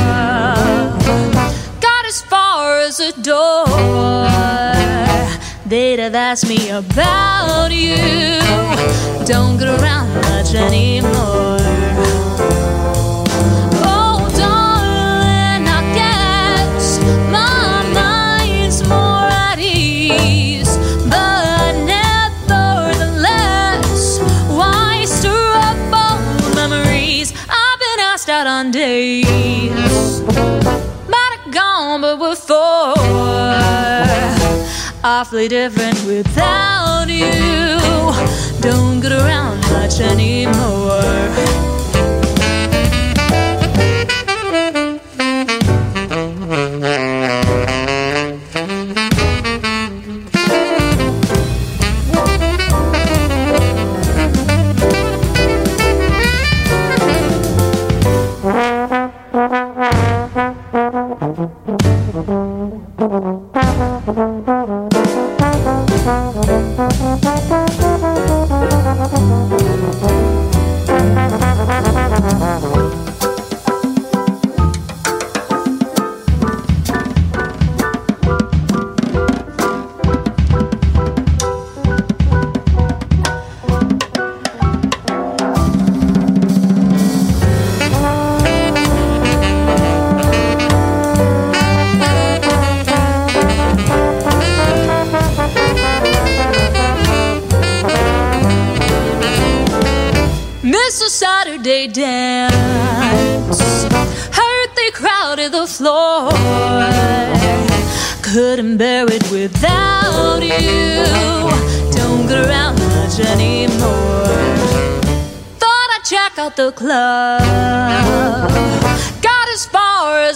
Got 1.82 2.06
as 2.06 2.22
far 2.22 2.80
as 2.80 2.96
the 2.96 3.12
door. 3.22 3.66
They'd 5.66 6.00
have 6.00 6.16
asked 6.16 6.48
me 6.48 6.70
about 6.70 7.72
you. 7.72 7.98
Don't 9.26 9.58
get 9.58 9.68
around 9.68 10.14
much 10.22 10.56
anymore. 10.56 11.64
Awfully 35.18 35.47
different 35.47 35.95
without 36.05 37.07
you. 37.07 37.80
Don't 38.59 38.99
get 38.99 39.13
around 39.13 39.61
much 39.72 40.01
anymore. 40.01 41.84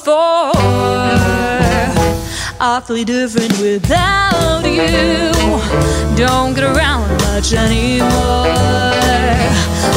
But 0.00 0.56
we're. 0.56 1.92
Awfully 2.58 3.04
different 3.04 3.52
without 3.60 4.64
you. 4.64 5.30
Don't 6.16 6.54
get 6.54 6.64
around 6.64 7.10
much 7.20 7.52
anymore. 7.52 8.08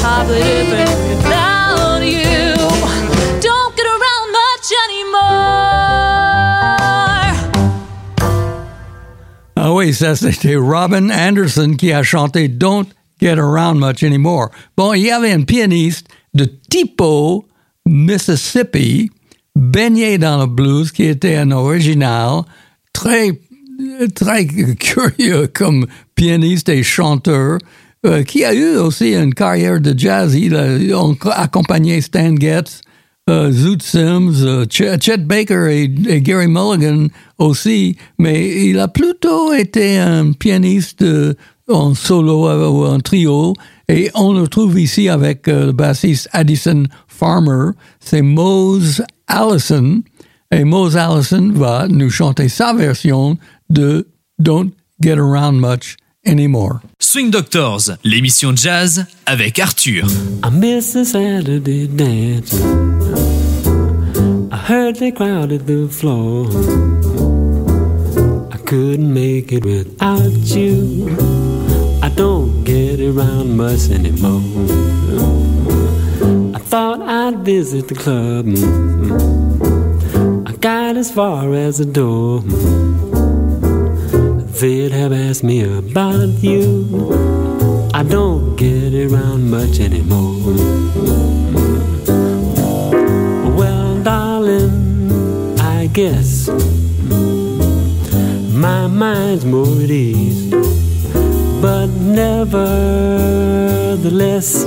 Awfully 0.03 0.43
different 0.43 0.89
without 1.07 2.01
you. 2.03 2.55
Don't 3.39 3.75
get 3.77 3.85
around 3.85 4.31
much 4.33 4.67
anymore. 4.85 5.15
Ah 9.55 9.71
oui, 9.71 9.93
ça 9.93 10.15
c'était 10.15 10.57
Robin 10.57 11.09
Anderson 11.09 11.75
qui 11.77 11.93
a 11.93 12.03
chanté 12.03 12.49
Don't 12.49 12.89
Get 13.21 13.39
Around 13.39 13.79
Much 13.79 14.03
Anymore. 14.03 14.49
Bon, 14.75 14.93
il 14.93 15.03
y 15.03 15.11
avait 15.11 15.31
un 15.31 15.43
pianiste 15.43 16.07
de 16.33 16.45
Tipo, 16.69 17.45
Mississippi, 17.85 19.09
baigné 19.55 20.17
dans 20.17 20.39
le 20.39 20.47
blues, 20.47 20.91
qui 20.91 21.03
était 21.03 21.35
un 21.35 21.51
original, 21.51 22.41
très, 22.93 23.39
très 24.13 24.45
curieux 24.45 25.47
comme 25.47 25.85
pianiste 26.15 26.69
et 26.69 26.83
chanteur, 26.83 27.57
euh, 28.05 28.23
qui 28.23 28.43
a 28.45 28.53
eu 28.53 28.77
aussi 28.77 29.15
une 29.15 29.33
carrière 29.33 29.81
de 29.81 29.97
jazz. 29.97 30.35
Il 30.35 30.55
a, 30.55 30.77
accompagné 31.31 32.01
Stan 32.01 32.35
Getz, 32.35 32.81
euh, 33.29 33.51
Zoot 33.51 33.81
Sims, 33.81 34.43
euh, 34.43 34.65
Ch- 34.69 35.01
Chet 35.01 35.25
Baker 35.25 35.67
et, 35.71 35.89
et 36.07 36.21
Gary 36.21 36.47
Mulligan 36.47 37.07
aussi, 37.39 37.97
mais 38.19 38.67
il 38.67 38.79
a 38.79 38.87
plutôt 38.87 39.53
été 39.53 39.97
un 39.97 40.33
pianiste 40.33 41.03
en 41.67 41.95
solo 41.95 42.47
ou 42.69 42.85
en 42.85 42.99
trio, 42.99 43.53
et 43.89 44.11
on 44.13 44.33
le 44.33 44.47
trouve 44.47 44.79
ici 44.79 45.09
avec 45.09 45.47
le 45.47 45.71
bassiste 45.71 46.29
Addison 46.31 46.83
Farmer, 47.07 47.71
c'est 47.99 48.21
Mose 48.21 49.03
Allison, 49.27 50.03
et 50.51 50.63
Mose 50.63 50.95
Allison 50.97 51.51
va 51.53 51.87
nous 51.87 52.09
chanter 52.09 52.49
sa 52.49 52.73
version 52.73 53.37
de 53.69 54.07
Don't 54.39 54.71
Get 55.01 55.17
Around 55.17 55.59
Much 55.59 55.97
Anymore. 56.25 56.79
Swing 56.99 57.29
Doctors, 57.29 57.91
l'émission 58.03 58.51
de 58.51 58.57
jazz 58.57 59.05
avec 59.25 59.59
Arthur. 59.59 60.07
I 60.43 60.49
miss 60.51 60.93
the 60.93 61.03
Saturday 61.03 61.87
dance. 61.87 62.53
I 64.51 64.57
heard 64.57 64.95
they 64.97 65.11
crowded 65.11 65.67
the 65.67 65.87
floor. 65.89 66.47
I 68.51 68.57
couldn't 68.65 69.13
make 69.13 69.51
it 69.51 69.65
without 69.65 70.31
you. 70.55 71.09
I 72.01 72.09
don't 72.09 72.63
get 72.63 72.99
around 72.99 73.55
much 73.55 73.89
anymore. 73.91 74.41
Thought 76.75 77.03
I'd 77.03 77.37
visit 77.45 77.87
the 77.87 77.95
club. 77.95 78.47
Mm, 78.47 79.07
mm. 79.07 80.45
I 80.45 80.51
got 80.57 80.97
as 80.97 81.09
far 81.09 81.53
as 81.53 81.77
the 81.77 81.85
door. 81.85 82.41
Mm, 82.41 84.59
They'd 84.59 84.91
have 84.91 85.13
asked 85.13 85.45
me 85.45 85.61
about 85.63 86.27
you. 86.43 86.85
I 87.93 88.03
don't 88.03 88.57
get 88.57 88.93
around 88.93 89.49
much 89.49 89.79
anymore. 89.79 90.35
Well, 93.55 94.03
darling, 94.03 95.57
I 95.57 95.87
guess 95.87 96.49
my 98.51 98.87
mind's 98.87 99.45
more 99.45 99.81
at 99.81 99.89
ease, 99.89 100.51
but 101.61 101.87
nevertheless, 102.19 104.65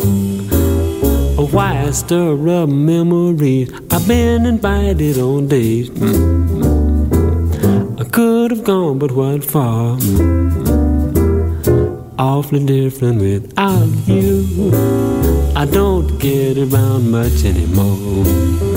why 1.58 1.90
stir 1.90 2.48
up 2.50 2.68
memories? 2.68 3.68
I've 3.90 4.06
been 4.06 4.46
invited 4.46 5.18
on 5.18 5.48
dates. 5.48 5.88
Mm, 5.90 6.60
mm, 6.62 7.50
mm. 7.50 8.00
I 8.00 8.04
could 8.04 8.52
have 8.52 8.62
gone, 8.62 9.00
but 9.00 9.10
what 9.10 9.44
for? 9.44 9.98
Awfully 12.16 12.64
different 12.64 13.20
without 13.20 13.90
you. 14.06 14.70
I 15.56 15.64
don't 15.66 16.16
get 16.20 16.58
around 16.58 17.10
much 17.10 17.44
anymore. 17.44 18.67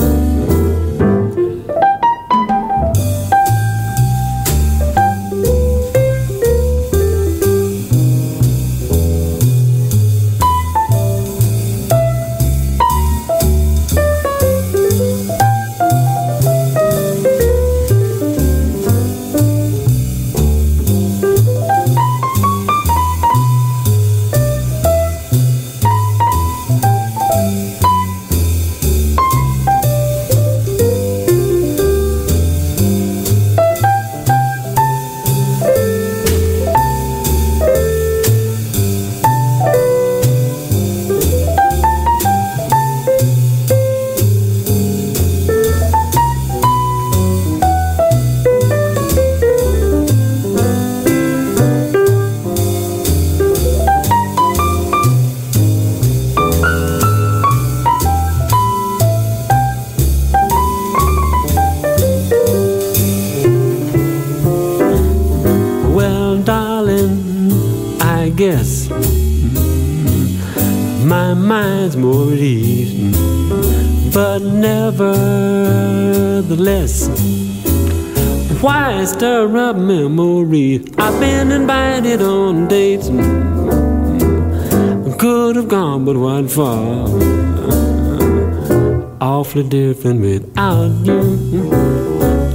Awfully 89.52 89.68
different 89.68 90.22
without 90.22 91.04
you. 91.04 91.70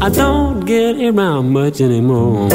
I 0.01 0.09
don't 0.09 0.65
get 0.65 0.95
around 0.99 1.51
much 1.51 1.79
anymore. 1.79 2.49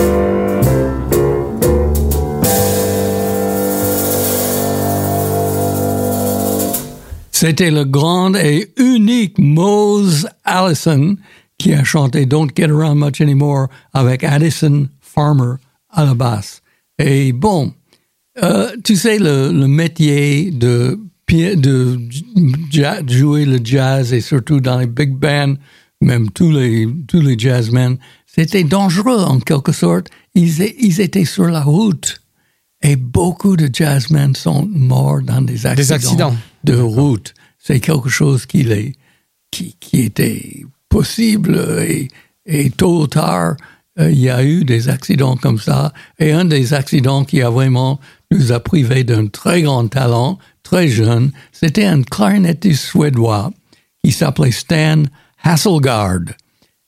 C'était 7.31 7.71
le 7.71 7.85
grand 7.85 8.35
et 8.35 8.73
unique 8.79 9.39
Mose 9.39 10.27
Allison 10.45 11.17
qui 11.57 11.73
a 11.73 11.85
chanté 11.85 12.27
Don't 12.27 12.51
Get 12.53 12.69
Around 12.69 12.99
Much 12.99 13.21
Anymore 13.21 13.69
avec 13.95 14.25
Addison 14.25 14.89
Farmer 15.01 15.55
à 15.89 16.05
la 16.05 16.15
basse. 16.15 16.63
Et 16.99 17.33
bon, 17.33 17.73
euh, 18.43 18.75
tu 18.83 18.97
sais, 18.97 19.21
le, 19.21 19.53
le 19.53 19.69
métier 19.69 20.51
de, 20.51 20.99
de 21.33 21.99
jouer 23.09 23.45
le 23.45 23.59
jazz 23.63 24.13
et 24.13 24.21
surtout 24.21 24.61
dans 24.61 24.79
les 24.79 24.87
big 24.87 25.15
bands, 25.15 25.55
même 26.01 26.31
tous 26.31 26.51
les, 26.51 26.89
tous 27.07 27.21
les 27.21 27.39
jazzmen, 27.39 27.97
c'était 28.27 28.65
dangereux 28.65 29.21
en 29.21 29.39
quelque 29.41 29.73
sorte. 29.73 30.09
Ils, 30.35 30.63
ils 30.81 31.01
étaient 31.01 31.25
sur 31.25 31.45
la 31.45 31.63
route. 31.63 32.21
Et 32.85 32.97
beaucoup 32.97 33.57
de 33.57 33.71
jazzmen 33.73 34.35
sont 34.35 34.67
morts 34.67 35.23
dans 35.23 35.41
des 35.41 35.67
accidents, 35.67 35.95
accidents. 35.95 36.35
de 36.65 36.75
route. 36.75 37.33
C'est 37.59 37.79
quelque 37.79 38.09
chose 38.09 38.45
qui, 38.45 38.65
les, 38.65 38.97
qui, 39.53 39.77
qui 39.79 40.01
était 40.01 40.65
possible 40.89 41.57
et, 41.87 42.09
et 42.45 42.71
tôt 42.71 43.03
ou 43.03 43.07
tard, 43.07 43.55
euh, 44.01 44.11
il 44.11 44.19
y 44.19 44.31
a 44.31 44.43
eu 44.43 44.65
des 44.65 44.89
accidents 44.89 45.37
comme 45.37 45.59
ça. 45.59 45.93
Et 46.19 46.33
un 46.33 46.45
des 46.45 46.75
accidents 46.75 47.25
qui 47.25 47.43
a 47.43 47.51
vraiment 47.51 48.01
nous 48.31 48.53
a 48.53 48.61
privé 48.61 49.05
d'un 49.05 49.27
très 49.27 49.63
grand 49.63 49.87
talent, 49.89 50.39
très 50.73 50.89
jeune, 50.89 51.33
c'était 51.53 51.85
un 51.85 52.03
clarinettiste 52.03 52.85
suédois 52.85 53.53
qui 54.03 54.11
s'appelait 54.11 54.51
Stan 54.51 55.03
Hasselgaard. 55.45 56.33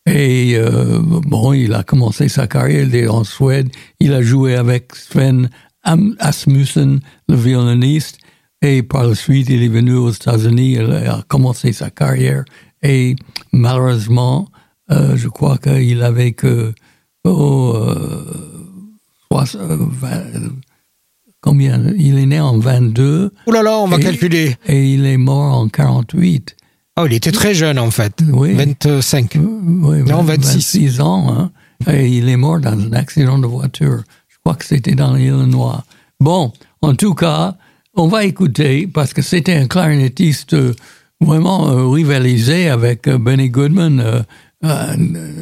Et 0.06 0.54
euh, 0.56 1.00
bon, 1.02 1.52
il 1.52 1.74
a 1.74 1.82
commencé 1.82 2.28
sa 2.28 2.46
carrière 2.46 3.14
en 3.14 3.24
Suède. 3.24 3.68
Il 4.00 4.14
a 4.14 4.22
joué 4.22 4.56
avec 4.56 4.94
Sven 4.94 5.50
Asmussen, 5.84 7.00
le 7.28 7.36
violoniste. 7.36 8.18
Et 8.62 8.82
par 8.82 9.06
la 9.06 9.14
suite, 9.14 9.50
il 9.50 9.62
est 9.62 9.68
venu 9.68 9.94
aux 9.96 10.10
États-Unis. 10.10 10.72
Il 10.72 10.90
a 10.90 11.22
commencé 11.28 11.74
sa 11.74 11.90
carrière. 11.90 12.44
Et 12.82 13.16
malheureusement, 13.52 14.48
euh, 14.90 15.14
je 15.14 15.28
crois 15.28 15.58
qu'il 15.58 16.02
avait 16.02 16.32
que 16.32 16.72
oh, 17.24 17.74
euh, 17.76 18.44
euh, 19.56 20.48
combien? 21.44 21.82
Il 21.96 22.18
est 22.18 22.26
né 22.26 22.40
en 22.40 22.58
22 22.58 23.32
Ouh 23.46 23.52
là 23.52 23.62
là, 23.62 23.78
on 23.78 23.86
va 23.88 23.98
Et- 23.98 24.02
calculer. 24.02 24.56
et 24.66 24.94
il 24.94 25.04
est 25.04 25.18
mort 25.18 25.52
en 25.58 25.68
48. 25.68 26.56
Oh, 26.96 27.04
il 27.06 27.12
était 27.12 27.32
très 27.32 27.54
jeune 27.54 27.78
en 27.78 27.90
fait. 27.90 28.14
Oui. 28.32 28.54
25. 28.54 29.36
Oui, 29.36 30.02
Non, 30.04 30.22
26. 30.22 30.54
26 30.54 31.00
ans. 31.00 31.26
Hein, 31.86 31.92
et 31.92 32.06
il 32.08 32.28
est 32.28 32.36
mort 32.36 32.60
dans 32.60 32.70
un 32.78 32.92
accident 32.92 33.38
de 33.38 33.46
voiture. 33.46 34.02
Je 34.28 34.36
crois 34.44 34.54
que 34.56 34.64
c'était 34.64 34.94
dans 34.94 35.12
l'Illinois. 35.14 35.84
Bon, 36.20 36.52
en 36.82 36.94
tout 36.94 37.14
cas, 37.14 37.56
on 37.94 38.06
va 38.08 38.24
écouter 38.24 38.86
parce 38.86 39.12
que 39.12 39.22
c'était 39.22 39.54
un 39.56 39.66
clarinettiste 39.66 40.54
euh, 40.54 40.72
vraiment 41.20 41.68
euh, 41.68 41.86
rivalisé 41.88 42.68
avec 42.68 43.06
euh, 43.08 43.18
Benny 43.18 43.50
Goodman, 43.50 44.00
euh, 44.00 44.22
un, 44.62 44.96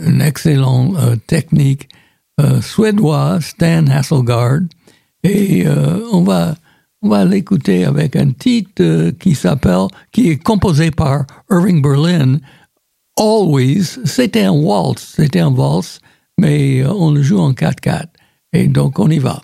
un 0.06 0.20
excellent 0.20 0.94
euh, 0.96 1.16
technique 1.26 1.88
suédois, 2.60 3.38
Stan 3.40 3.86
Hasselgaard. 3.86 4.60
Et 5.24 5.66
euh, 5.66 6.00
on 6.12 6.22
va 6.22 6.54
on 7.02 7.08
va 7.08 7.24
l'écouter 7.24 7.84
avec 7.84 8.14
un 8.14 8.30
titre 8.30 8.80
euh, 8.80 9.10
qui 9.10 9.34
s'appelle, 9.34 9.88
qui 10.12 10.30
est 10.30 10.42
composé 10.42 10.92
par 10.92 11.26
Irving 11.50 11.82
Berlin, 11.82 12.38
Always, 13.18 13.98
c'était 14.04 14.44
un 14.44 14.52
waltz, 14.52 15.14
c'était 15.16 15.40
un 15.40 15.52
waltz, 15.52 16.00
mais 16.38 16.80
euh, 16.80 16.92
on 16.92 17.10
le 17.10 17.22
joue 17.22 17.40
en 17.40 17.52
4-4. 17.52 18.06
Et 18.52 18.68
donc 18.68 18.98
on 18.98 19.10
y 19.10 19.18
va. 19.18 19.40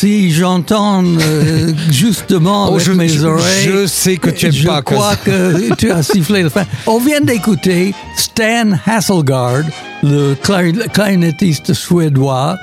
Si 0.00 0.30
j'entends 0.32 1.04
euh, 1.04 1.72
justement 1.90 2.68
Oh, 2.70 2.74
avec 2.74 2.86
je- 2.86 2.92
mes 2.92 3.08
je- 3.08 3.26
oreilles, 3.26 3.64
je 3.70 3.86
sais 3.86 4.16
que 4.16 4.30
tu 4.30 4.46
aimes 4.46 4.52
je 4.52 4.66
pas 4.66 4.80
que 4.82 4.94
crois 4.94 5.16
que 5.16 5.74
tu 5.74 5.90
as 5.90 6.02
sifflé 6.02 6.42
le 6.42 6.48
fin. 6.48 6.64
On 6.86 6.98
vient 6.98 7.20
d'écouter 7.20 7.92
Stan 8.16 8.70
Hasselgaard, 8.86 9.64
le 10.02 10.34
clari- 10.34 10.88
clarinettiste 10.92 11.74
suédois, 11.74 12.56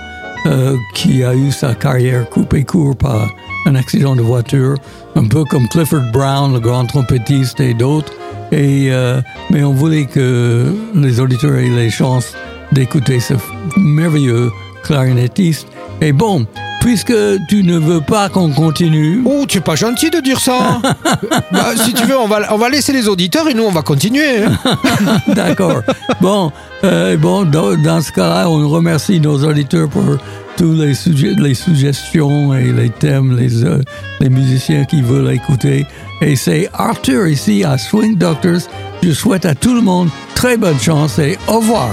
euh, 0.47 0.75
qui 0.95 1.23
a 1.23 1.35
eu 1.35 1.51
sa 1.51 1.75
carrière 1.75 2.27
coupée 2.29 2.63
court 2.63 2.95
par 2.95 3.27
un 3.67 3.75
accident 3.75 4.15
de 4.15 4.21
voiture, 4.21 4.75
un 5.15 5.27
peu 5.27 5.43
comme 5.43 5.67
Clifford 5.67 6.11
Brown, 6.13 6.53
le 6.53 6.59
grand 6.59 6.85
trompettiste 6.85 7.59
et 7.59 7.73
d'autres. 7.75 8.13
Et 8.51 8.87
euh, 8.91 9.21
mais 9.51 9.63
on 9.63 9.73
voulait 9.73 10.05
que 10.05 10.73
les 10.95 11.19
auditeurs 11.19 11.55
aient 11.57 11.69
les 11.69 11.89
chances 11.89 12.33
d'écouter 12.71 13.19
ce 13.19 13.33
merveilleux 13.77 14.49
clarinettiste. 14.83 15.67
Et 16.01 16.13
bon, 16.13 16.45
puisque 16.81 17.13
tu 17.47 17.63
ne 17.63 17.77
veux 17.77 18.01
pas 18.01 18.29
qu'on 18.29 18.51
continue, 18.51 19.21
Oh, 19.25 19.45
tu 19.47 19.57
es 19.57 19.61
pas 19.61 19.75
gentil 19.75 20.09
de 20.09 20.19
dire 20.19 20.39
ça. 20.39 20.81
Bah, 21.51 21.71
si 21.75 21.93
tu 21.93 22.05
veux, 22.05 22.17
on 22.17 22.27
va, 22.27 22.53
on 22.53 22.57
va 22.57 22.69
laisser 22.69 22.93
les 22.93 23.07
auditeurs 23.07 23.47
et 23.47 23.53
nous, 23.53 23.63
on 23.63 23.71
va 23.71 23.81
continuer. 23.81 24.43
D'accord. 25.27 25.81
Bon, 26.21 26.51
euh, 26.83 27.17
bon 27.17 27.43
dans, 27.43 27.75
dans 27.75 28.01
ce 28.01 28.11
cas-là, 28.11 28.49
on 28.49 28.67
remercie 28.67 29.19
nos 29.19 29.43
auditeurs 29.43 29.89
pour 29.89 30.17
tous 30.57 30.73
les, 30.73 30.93
sujets, 30.93 31.33
les 31.37 31.53
suggestions 31.53 32.53
et 32.53 32.71
les 32.71 32.89
thèmes, 32.89 33.37
les, 33.37 33.63
euh, 33.63 33.81
les 34.19 34.29
musiciens 34.29 34.85
qui 34.85 35.01
veulent 35.01 35.31
écouter. 35.31 35.85
Et 36.21 36.35
c'est 36.35 36.69
Arthur 36.73 37.27
ici 37.27 37.63
à 37.63 37.77
Swing 37.77 38.17
Doctors. 38.17 38.61
Je 39.03 39.11
souhaite 39.11 39.45
à 39.45 39.55
tout 39.55 39.75
le 39.75 39.81
monde 39.81 40.09
très 40.35 40.57
bonne 40.57 40.79
chance 40.79 41.19
et 41.19 41.37
au 41.47 41.59
revoir. 41.59 41.89